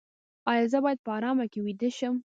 [0.51, 2.15] ایا زه باید په ارام کې ویده شم؟